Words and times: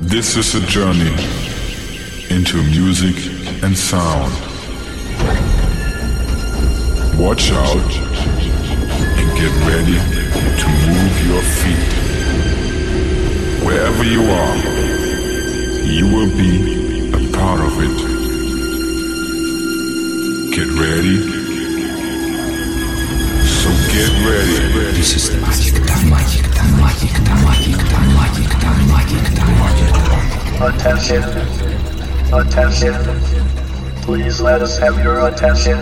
This 0.00 0.36
is 0.36 0.54
a 0.54 0.60
journey 0.64 1.10
into 2.30 2.62
music 2.62 3.16
and 3.64 3.76
sound. 3.76 4.32
Watch 7.18 7.50
out 7.50 7.90
and 9.18 9.28
get 9.36 9.50
ready 9.66 9.98
to 10.54 10.68
move 10.86 11.26
your 11.26 11.42
feet. 11.42 11.92
Wherever 13.66 14.04
you 14.04 14.22
are, 14.22 14.56
you 15.84 16.06
will 16.14 16.30
be 16.30 17.10
a 17.10 17.32
part 17.36 17.60
of 17.60 17.76
it. 17.82 17.98
Get 20.54 20.68
ready. 20.78 21.18
So 23.48 23.68
get 23.90 24.10
ready. 24.24 24.96
This 24.96 25.16
is 25.16 25.30
the 25.30 25.40
magic 25.40 25.74
time, 25.84 26.08
magic 26.08 26.46
time, 26.54 26.76
magic 26.78 27.10
time, 27.10 27.44
magic 27.44 27.97
Attention. 30.60 31.22
Attention. 32.32 32.94
Please 34.02 34.40
let 34.40 34.60
us 34.60 34.78
have 34.78 34.98
your 35.02 35.28
attention. 35.28 35.78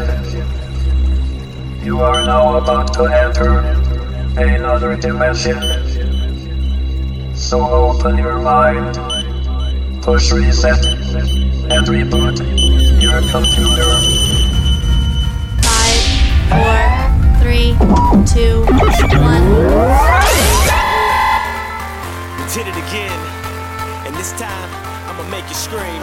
You 1.82 2.00
are 2.00 2.26
now 2.26 2.56
about 2.58 2.92
to 2.94 3.04
enter 3.04 3.60
another 4.36 4.96
dimension. 4.96 5.56
So 7.34 7.60
open 7.62 8.18
your 8.18 8.38
mind, 8.38 8.96
push 10.02 10.32
reset, 10.32 10.84
and 10.84 11.86
reboot 11.86 12.38
your 13.00 13.20
computer. 13.30 13.90
Five, 15.62 16.02
four, 16.50 17.40
three, 17.40 17.76
two, 18.26 18.64
one. 19.20 20.25
Did 22.56 22.68
it 22.68 22.76
again, 22.88 23.20
and 24.06 24.16
this 24.16 24.32
time 24.32 24.70
I'ma 25.06 25.28
make 25.28 25.46
you 25.46 25.54
scream. 25.54 26.00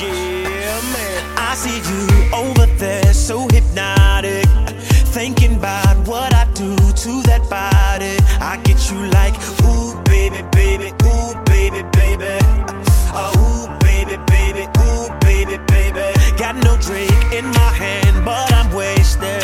Yeah, 0.00 0.80
man. 0.94 1.34
I 1.36 1.54
see 1.54 1.80
you 1.90 2.08
over 2.32 2.64
there, 2.78 3.12
so 3.12 3.46
hypnotic. 3.48 4.46
Thinking 5.12 5.56
about 5.56 5.98
what 6.08 6.32
I 6.32 6.46
do 6.54 6.74
to 6.76 7.22
that 7.28 7.42
body. 7.50 8.16
I 8.40 8.56
get 8.64 8.90
you 8.90 9.04
like, 9.10 9.34
ooh, 9.66 10.00
baby, 10.04 10.40
baby, 10.50 10.94
ooh, 11.04 11.34
baby, 11.44 11.82
baby. 11.92 12.38
Uh, 13.12 13.36
ooh, 13.36 13.68
baby, 13.80 14.16
baby, 14.28 14.64
ooh, 14.80 15.10
baby, 15.20 15.58
baby. 15.68 16.08
Got 16.38 16.56
no 16.64 16.78
drink 16.78 17.12
in 17.34 17.44
my 17.44 17.70
hand, 17.76 18.24
but 18.24 18.50
I'm 18.50 18.72
wasted. 18.74 19.41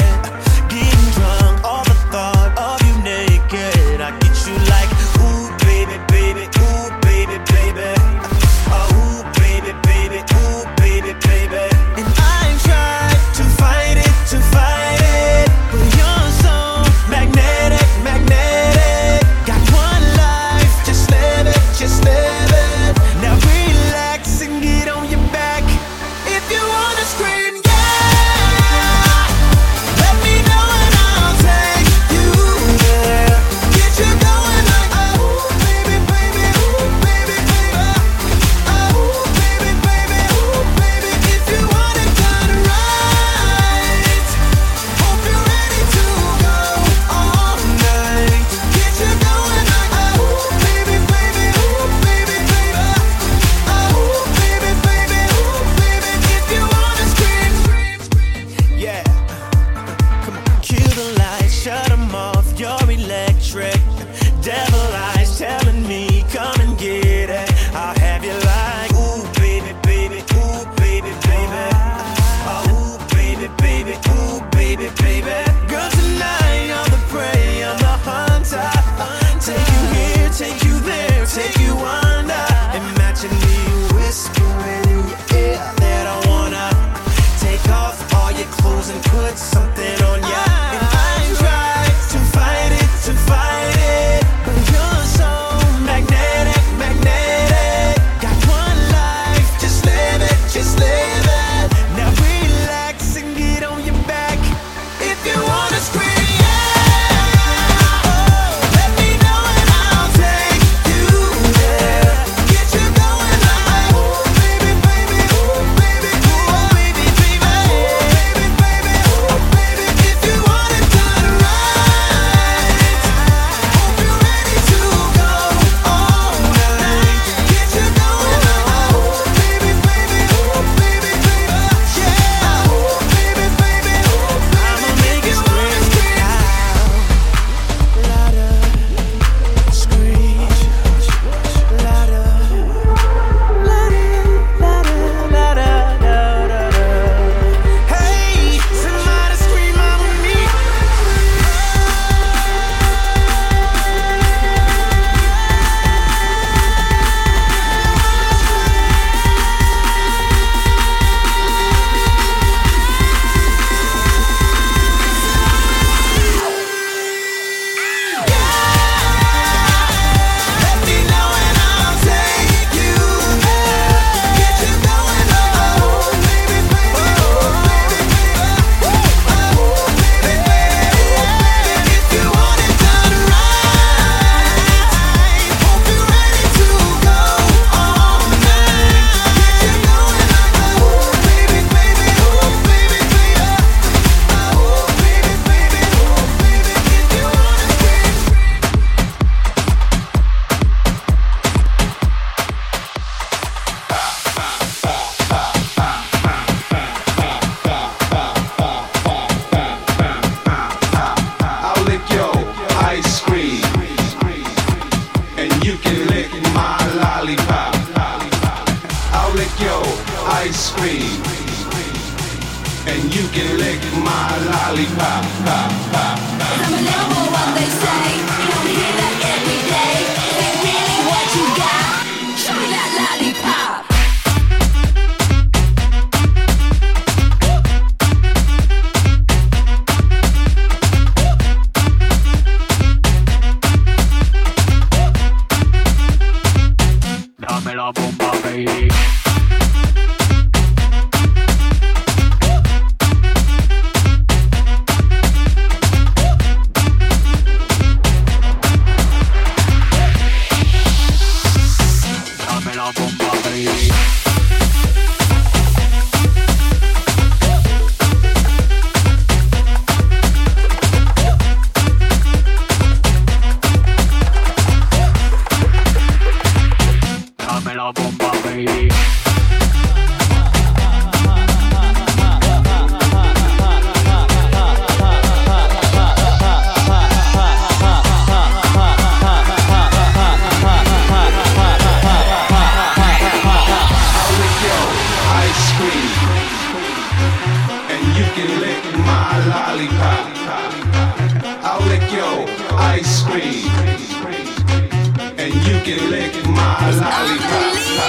You 305.69 305.79
can 305.83 306.11
lick 306.11 306.33
my 306.47 306.91
lollipop. 306.91 307.13
Unbelievable! 307.13 308.09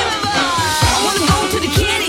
I 0.81 1.01
wanna 1.03 1.27
go 1.27 1.37
to 1.51 1.59
the 1.59 1.67
candy. 1.75 2.08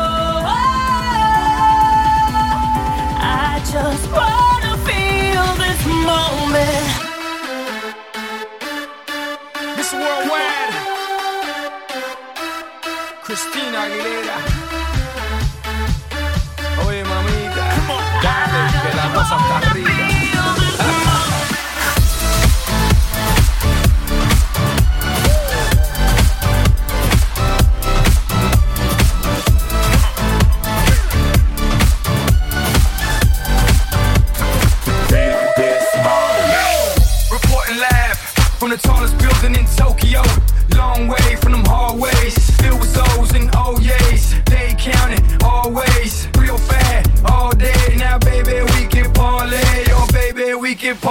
just 3.71 4.11
wanna 4.11 4.75
feel 4.87 5.45
this 5.63 5.81
moment. 6.09 6.87
Miss 9.77 9.93
Worldwide, 9.93 10.73
Christina 13.23 13.77
Aguilera. 13.85 14.37
Oye, 16.85 17.03
mamita, 17.11 17.65
dale, 18.25 18.61
que 18.81 18.91
la 18.97 19.07
cosa 19.13 19.35
está 19.37 19.59
rica. 19.73 19.90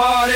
Party. 0.01 0.33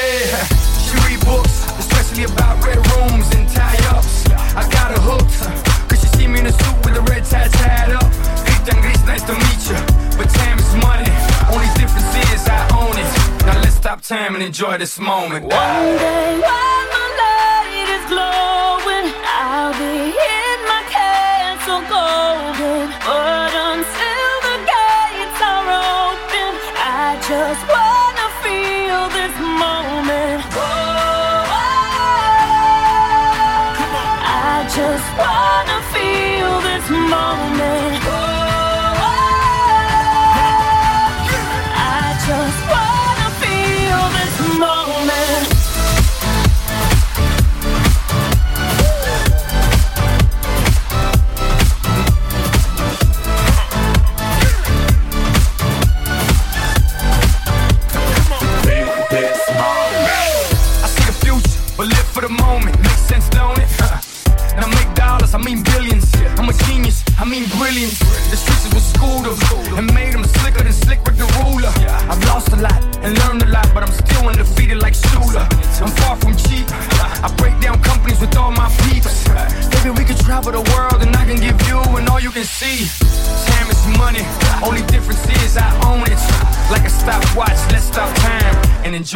She 0.85 0.93
read 1.09 1.25
books, 1.25 1.65
especially 1.79 2.25
about 2.25 2.63
red 2.63 2.77
rooms 2.93 3.25
and 3.33 3.49
tie 3.49 3.81
ups. 3.97 4.29
I 4.53 4.61
got 4.69 4.93
her 4.93 5.01
hooked, 5.01 5.41
cause 5.89 5.99
she 6.01 6.07
see 6.17 6.27
me 6.27 6.41
in 6.41 6.45
a 6.45 6.51
suit 6.51 6.77
with 6.85 6.95
a 6.95 7.01
red 7.09 7.25
tie 7.25 7.47
tied 7.47 7.89
up. 7.97 8.05
Christian 8.45 8.77
Grey, 8.81 8.93
nice 9.09 9.25
to 9.25 9.33
meet 9.33 9.61
you. 9.65 9.81
But 10.21 10.29
time 10.37 10.59
is 10.61 10.69
money, 10.77 11.09
only 11.49 11.65
difference 11.81 12.13
is 12.29 12.45
I 12.45 12.61
own 12.77 12.93
it. 12.93 13.09
Now, 13.47 13.57
let's 13.65 13.73
stop 13.73 14.01
time 14.01 14.35
and 14.35 14.43
enjoy 14.43 14.77
this 14.77 14.99
moment. 14.99 15.45
One 15.45 15.81
day 15.97 16.37
while 16.45 16.85
the 16.93 17.05
light 17.25 17.89
is 17.89 18.05
glowing, 18.05 19.07
I'll 19.25 19.73
be 19.81 20.13
in 20.13 20.57
my 20.69 20.81
castle 20.93 21.81
golden. 21.89 22.93
But 23.01 23.49
until 23.49 24.29
the 24.45 24.57
gates 24.69 25.41
are 25.41 25.67
open, 25.73 26.53
I 26.77 27.17
just 27.25 27.64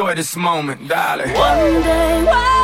enjoy 0.10 0.16
this 0.16 0.36
moment, 0.36 0.88
darling. 0.88 1.34
One 1.34 1.82
day 1.84 2.24
while 2.24 2.59